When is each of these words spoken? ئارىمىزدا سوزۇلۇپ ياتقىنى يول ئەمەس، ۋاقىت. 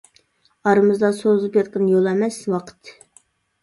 ئارىمىزدا 0.71 1.13
سوزۇلۇپ 1.19 1.61
ياتقىنى 1.63 1.93
يول 1.97 2.13
ئەمەس، 2.15 2.43
ۋاقىت. 2.57 2.97